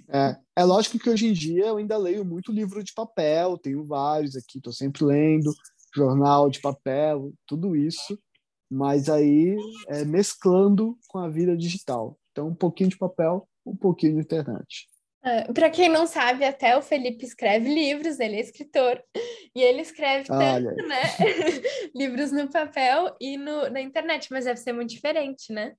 É, 0.09 0.35
é 0.55 0.63
lógico 0.63 0.99
que 0.99 1.09
hoje 1.09 1.27
em 1.27 1.33
dia 1.33 1.67
eu 1.67 1.77
ainda 1.77 1.97
leio 1.97 2.25
muito 2.25 2.51
livro 2.51 2.83
de 2.83 2.93
papel, 2.93 3.57
tenho 3.57 3.85
vários 3.85 4.35
aqui, 4.35 4.57
estou 4.57 4.73
sempre 4.73 5.05
lendo, 5.05 5.53
jornal 5.95 6.49
de 6.49 6.59
papel, 6.59 7.33
tudo 7.45 7.75
isso, 7.75 8.19
mas 8.69 9.09
aí 9.09 9.55
é, 9.87 10.03
mesclando 10.03 10.97
com 11.07 11.19
a 11.19 11.29
vida 11.29 11.55
digital. 11.55 12.17
Então, 12.31 12.47
um 12.49 12.55
pouquinho 12.55 12.89
de 12.89 12.97
papel, 12.97 13.47
um 13.65 13.75
pouquinho 13.75 14.15
de 14.15 14.21
internet. 14.21 14.87
Uh, 15.23 15.51
Para 15.53 15.69
quem 15.69 15.89
não 15.89 16.05
sabe, 16.05 16.45
até 16.45 16.77
o 16.77 16.81
Felipe 16.81 17.25
escreve 17.25 17.73
livros, 17.73 18.19
ele 18.19 18.37
é 18.37 18.39
escritor, 18.39 19.01
e 19.55 19.61
ele 19.61 19.81
escreve 19.81 20.27
tanto, 20.27 20.87
né? 20.87 21.01
livros 21.95 22.31
no 22.31 22.49
papel 22.49 23.15
e 23.19 23.35
no, 23.37 23.69
na 23.69 23.81
internet, 23.81 24.27
mas 24.31 24.45
deve 24.45 24.59
ser 24.59 24.73
muito 24.73 24.91
diferente, 24.91 25.51
né? 25.51 25.73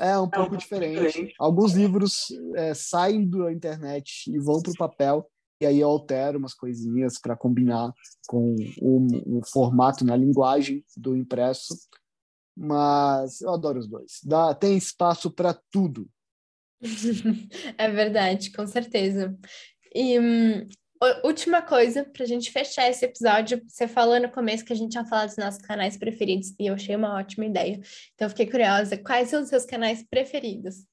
É 0.00 0.16
um 0.16 0.30
pouco, 0.30 0.54
é 0.54 0.56
um 0.56 0.58
diferente. 0.58 1.06
diferente. 1.06 1.34
Alguns 1.38 1.72
livros 1.72 2.26
é, 2.54 2.72
saem 2.72 3.28
da 3.28 3.52
internet 3.52 4.30
e 4.30 4.38
vão 4.38 4.62
para 4.62 4.70
o 4.70 4.76
papel, 4.76 5.28
e 5.60 5.66
aí 5.66 5.80
eu 5.80 5.88
altero 5.88 6.38
umas 6.38 6.54
coisinhas 6.54 7.18
para 7.20 7.36
combinar 7.36 7.92
com 8.28 8.54
o, 8.80 9.38
o, 9.38 9.44
formato 9.44 10.04
na 10.04 10.14
linguagem 10.14 10.84
do 10.96 11.16
impresso. 11.16 11.74
Mas 12.56 13.40
eu 13.40 13.52
adoro 13.52 13.80
os 13.80 13.88
dois. 13.88 14.20
Dá, 14.24 14.54
tem 14.54 14.76
espaço 14.76 15.30
para 15.32 15.52
tudo 15.70 16.08
é 17.76 17.88
verdade, 17.90 18.52
com 18.52 18.66
certeza. 18.66 19.36
E 19.94 20.18
hum, 20.18 20.68
última 21.24 21.62
coisa, 21.62 22.04
para 22.04 22.24
a 22.24 22.26
gente 22.26 22.50
fechar 22.50 22.88
esse 22.88 23.04
episódio, 23.04 23.62
você 23.66 23.86
falou 23.86 24.20
no 24.20 24.30
começo 24.30 24.64
que 24.64 24.72
a 24.72 24.76
gente 24.76 24.92
tinha 24.92 25.04
falado 25.04 25.28
dos 25.28 25.36
nossos 25.36 25.60
canais 25.62 25.96
preferidos, 25.96 26.54
e 26.58 26.66
eu 26.66 26.74
achei 26.74 26.94
uma 26.96 27.14
ótima 27.14 27.46
ideia. 27.46 27.80
Então, 28.14 28.28
fiquei 28.28 28.50
curiosa, 28.50 28.96
quais 28.96 29.28
são 29.28 29.42
os 29.42 29.48
seus 29.48 29.64
canais 29.64 30.04
preferidos? 30.08 30.86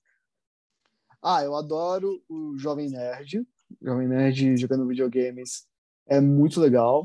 Ah, 1.21 1.43
eu 1.43 1.55
adoro 1.55 2.23
o 2.29 2.55
Jovem 2.57 2.89
Nerd. 2.89 3.45
Jovem 3.81 4.07
Nerd 4.07 4.57
jogando 4.57 4.87
videogames 4.87 5.65
é 6.07 6.19
muito 6.19 6.61
legal. 6.61 7.03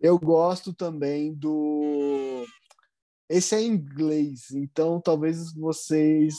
Eu 0.00 0.18
gosto 0.18 0.72
também 0.72 1.32
do 1.34 2.46
esse 3.28 3.54
é 3.54 3.62
em 3.62 3.68
inglês, 3.68 4.50
então 4.50 5.00
talvez 5.00 5.52
vocês, 5.54 6.34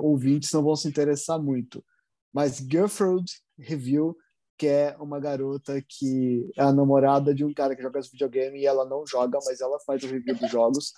ouvintes, 0.00 0.52
não 0.52 0.62
vão 0.62 0.76
se 0.76 0.88
interessar 0.88 1.40
muito. 1.40 1.84
Mas 2.32 2.58
Girlfriend 2.58 3.24
Review, 3.58 4.16
que 4.56 4.66
é 4.66 4.96
uma 4.98 5.18
garota 5.18 5.82
que 5.86 6.50
é 6.56 6.62
a 6.62 6.72
namorada 6.72 7.34
de 7.34 7.44
um 7.44 7.52
cara 7.52 7.74
que 7.74 7.82
joga 7.82 8.00
videogame 8.00 8.60
e 8.60 8.66
ela 8.66 8.84
não 8.84 9.04
joga, 9.06 9.38
mas 9.44 9.60
ela 9.60 9.78
faz 9.80 10.02
o 10.02 10.08
review 10.08 10.36
dos 10.36 10.50
jogos, 10.50 10.92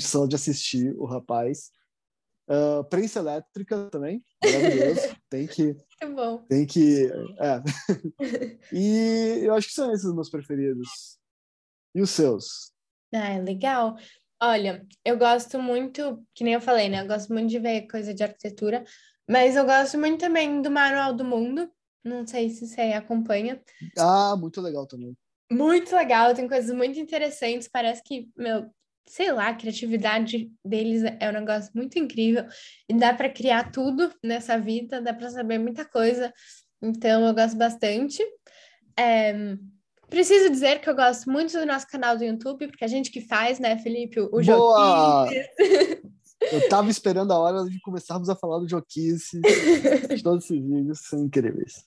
só 0.00 0.26
de 0.26 0.36
assistir 0.36 0.94
o 0.96 1.04
rapaz. 1.04 1.70
Uh, 2.48 2.82
Prensa 2.84 3.18
Elétrica 3.18 3.90
também, 3.90 4.24
maravilhoso. 4.42 5.00
tem 5.28 5.46
que. 5.46 5.64
Muito 6.02 6.16
bom. 6.16 6.38
Tem 6.48 6.66
que. 6.66 7.06
É. 7.38 7.62
e 8.72 9.40
eu 9.44 9.52
acho 9.52 9.68
que 9.68 9.74
são 9.74 9.92
esses 9.92 10.06
os 10.06 10.14
meus 10.14 10.30
preferidos. 10.30 11.18
E 11.94 12.00
os 12.00 12.08
seus? 12.08 12.72
Ah, 13.12 13.28
é 13.28 13.42
legal. 13.42 13.96
Olha, 14.40 14.86
eu 15.04 15.18
gosto 15.18 15.60
muito, 15.60 16.24
que 16.34 16.44
nem 16.44 16.54
eu 16.54 16.60
falei, 16.60 16.88
né? 16.88 17.02
Eu 17.02 17.06
gosto 17.06 17.32
muito 17.32 17.50
de 17.50 17.58
ver 17.58 17.88
coisa 17.88 18.14
de 18.14 18.22
arquitetura, 18.22 18.84
mas 19.28 19.56
eu 19.56 19.64
gosto 19.64 19.98
muito 19.98 20.20
também 20.20 20.62
do 20.62 20.70
Manual 20.70 21.12
do 21.12 21.24
Mundo. 21.24 21.70
Não 22.04 22.26
sei 22.26 22.48
se 22.50 22.66
você 22.66 22.80
acompanha. 22.92 23.60
Ah, 23.98 24.36
muito 24.36 24.60
legal 24.60 24.86
também. 24.86 25.16
Muito 25.50 25.94
legal, 25.94 26.34
tem 26.34 26.46
coisas 26.46 26.74
muito 26.74 27.00
interessantes. 27.00 27.68
Parece 27.68 28.02
que, 28.04 28.28
meu, 28.36 28.70
sei 29.08 29.32
lá, 29.32 29.48
a 29.48 29.54
criatividade 29.54 30.50
deles 30.64 31.02
é 31.18 31.28
um 31.28 31.32
negócio 31.32 31.72
muito 31.74 31.98
incrível 31.98 32.44
e 32.88 32.94
dá 32.94 33.12
para 33.12 33.28
criar 33.28 33.72
tudo 33.72 34.12
nessa 34.22 34.58
vida, 34.58 35.00
dá 35.00 35.12
para 35.12 35.30
saber 35.30 35.58
muita 35.58 35.84
coisa. 35.84 36.32
Então, 36.80 37.26
eu 37.26 37.34
gosto 37.34 37.56
bastante. 37.56 38.22
É, 38.96 39.34
Preciso 40.08 40.50
dizer 40.50 40.80
que 40.80 40.88
eu 40.88 40.96
gosto 40.96 41.30
muito 41.30 41.52
do 41.52 41.66
nosso 41.66 41.86
canal 41.86 42.16
do 42.16 42.24
YouTube, 42.24 42.68
porque 42.68 42.84
a 42.84 42.88
gente 42.88 43.10
que 43.10 43.20
faz, 43.20 43.58
né, 43.58 43.78
Felipe, 43.78 44.20
o 44.20 44.42
jogo. 44.42 45.30
Eu 46.40 46.68
tava 46.68 46.88
esperando 46.88 47.32
a 47.32 47.38
hora 47.38 47.64
de 47.64 47.80
começarmos 47.80 48.28
a 48.28 48.36
falar 48.36 48.58
do 48.58 48.68
Joquice. 48.68 49.40
Todos 50.22 50.44
esses 50.44 50.60
vídeos 50.60 51.00
são 51.00 51.24
incríveis. 51.24 51.84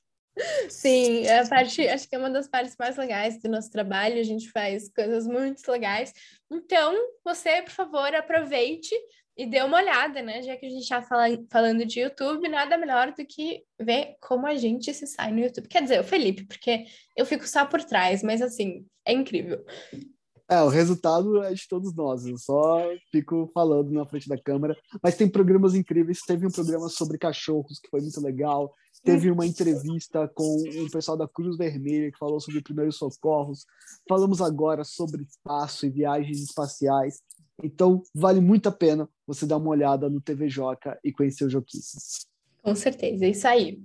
Sim, 0.70 1.28
a 1.28 1.48
parte, 1.48 1.88
acho 1.88 2.08
que 2.08 2.16
é 2.16 2.18
uma 2.18 2.30
das 2.30 2.48
partes 2.48 2.76
mais 2.78 2.96
legais 2.98 3.40
do 3.42 3.50
nosso 3.50 3.70
trabalho. 3.70 4.20
A 4.20 4.24
gente 4.24 4.52
faz 4.52 4.90
coisas 4.94 5.26
muito 5.26 5.70
legais. 5.70 6.14
Então, 6.52 6.96
você, 7.24 7.62
por 7.62 7.72
favor, 7.72 8.14
aproveite 8.14 8.96
e 9.38 9.46
dê 9.46 9.62
uma 9.62 9.78
olhada, 9.78 10.22
né? 10.22 10.42
Já 10.42 10.56
que 10.58 10.66
a 10.66 10.70
gente 10.70 10.84
está 10.84 11.02
falando 11.50 11.86
de 11.86 12.00
YouTube, 12.00 12.48
nada 12.48 12.78
melhor 12.78 13.14
do 13.14 13.26
que 13.26 13.64
ver 13.80 14.16
como 14.20 14.46
a 14.46 14.56
gente 14.56 14.94
se 14.94 15.08
sai 15.08 15.32
no 15.32 15.40
YouTube. 15.40 15.68
Quer 15.68 15.84
dizer, 15.84 16.00
o 16.00 16.04
Felipe, 16.04 16.46
porque 16.46 16.86
eu 17.16 17.26
fico 17.26 17.48
só 17.48 17.66
por 17.66 17.84
trás, 17.84 18.22
mas 18.22 18.42
assim, 18.42 18.86
é 19.06 19.14
incrível. 19.14 19.64
É, 20.52 20.62
o 20.62 20.68
resultado 20.68 21.42
é 21.44 21.54
de 21.54 21.66
todos 21.66 21.96
nós. 21.96 22.26
Eu 22.26 22.38
só 22.38 22.86
fico 23.10 23.50
falando 23.54 23.90
na 23.90 24.06
frente 24.06 24.28
da 24.28 24.38
câmera. 24.38 24.76
Mas 25.02 25.16
tem 25.16 25.30
programas 25.30 25.74
incríveis. 25.74 26.20
Teve 26.28 26.46
um 26.46 26.52
programa 26.52 26.90
sobre 26.90 27.18
cachorros 27.18 27.80
que 27.80 27.90
foi 27.90 28.02
muito 28.02 28.20
legal. 28.20 28.74
Teve 29.02 29.32
uma 29.32 29.46
entrevista 29.46 30.30
com 30.36 30.44
o 30.44 30.92
pessoal 30.92 31.16
da 31.16 31.26
Cruz 31.26 31.56
Vermelha 31.56 32.12
que 32.12 32.18
falou 32.18 32.42
sobre 32.42 32.62
primeiros 32.62 32.98
socorros. 32.98 33.66
Falamos 34.10 34.42
agora 34.42 34.84
sobre 34.84 35.24
espaço 35.24 35.86
e 35.86 35.90
viagens 35.90 36.42
espaciais. 36.42 37.22
Então, 37.64 38.02
vale 38.14 38.40
muito 38.40 38.68
a 38.70 38.72
pena 38.72 39.10
você 39.26 39.46
dar 39.46 39.58
uma 39.58 39.70
olhada 39.70 40.10
no 40.10 40.22
TV 40.22 40.50
Joca 40.50 41.00
e 41.04 41.12
conhecer 41.12 41.46
o 41.46 41.50
Joquice. 41.50 42.26
Com 42.62 42.76
certeza, 42.76 43.26
é 43.26 43.30
isso 43.30 43.48
aí. 43.48 43.82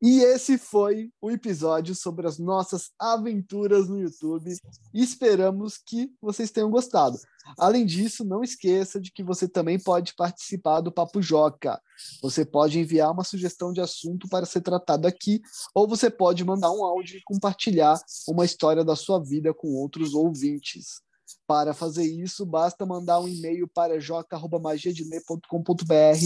E 0.00 0.20
esse 0.20 0.56
foi 0.56 1.10
o 1.20 1.30
episódio 1.30 1.94
sobre 1.94 2.26
as 2.26 2.38
nossas 2.38 2.90
aventuras 2.98 3.88
no 3.88 4.00
YouTube. 4.00 4.56
Esperamos 4.94 5.76
que 5.76 6.10
vocês 6.22 6.50
tenham 6.50 6.70
gostado. 6.70 7.18
Além 7.58 7.84
disso, 7.84 8.24
não 8.24 8.42
esqueça 8.42 8.98
de 8.98 9.12
que 9.12 9.22
você 9.22 9.46
também 9.46 9.78
pode 9.78 10.14
participar 10.14 10.80
do 10.80 10.90
Papo 10.90 11.20
Joca. 11.20 11.78
Você 12.22 12.46
pode 12.46 12.78
enviar 12.78 13.12
uma 13.12 13.24
sugestão 13.24 13.72
de 13.72 13.80
assunto 13.82 14.26
para 14.28 14.46
ser 14.46 14.62
tratado 14.62 15.06
aqui, 15.06 15.42
ou 15.74 15.86
você 15.86 16.08
pode 16.08 16.42
mandar 16.44 16.70
um 16.70 16.82
áudio 16.82 17.18
e 17.18 17.22
compartilhar 17.22 18.00
uma 18.26 18.46
história 18.46 18.84
da 18.84 18.96
sua 18.96 19.22
vida 19.22 19.52
com 19.52 19.68
outros 19.74 20.14
ouvintes. 20.14 21.03
Para 21.46 21.74
fazer 21.74 22.04
isso, 22.04 22.46
basta 22.46 22.86
mandar 22.86 23.20
um 23.20 23.28
e-mail 23.28 23.68
para 23.68 24.00
joca.magiadeler.com.br 24.00 26.18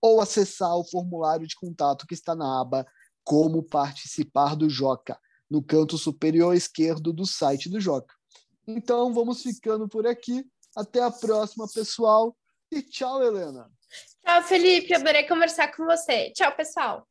ou 0.00 0.20
acessar 0.20 0.76
o 0.76 0.84
formulário 0.84 1.46
de 1.46 1.54
contato 1.56 2.06
que 2.06 2.14
está 2.14 2.34
na 2.34 2.60
aba 2.60 2.84
como 3.22 3.62
participar 3.62 4.54
do 4.54 4.68
Joca, 4.68 5.18
no 5.50 5.62
canto 5.62 5.96
superior 5.96 6.54
esquerdo 6.54 7.12
do 7.12 7.24
site 7.24 7.70
do 7.70 7.80
Joca. 7.80 8.14
Então 8.66 9.14
vamos 9.14 9.42
ficando 9.42 9.88
por 9.88 10.06
aqui. 10.06 10.44
Até 10.76 11.02
a 11.02 11.10
próxima, 11.10 11.66
pessoal. 11.72 12.36
E 12.70 12.82
tchau, 12.82 13.22
Helena. 13.22 13.70
Tchau, 14.24 14.42
Felipe. 14.42 14.94
Adorei 14.94 15.26
conversar 15.26 15.74
com 15.74 15.84
você. 15.84 16.30
Tchau, 16.32 16.54
pessoal. 16.54 17.06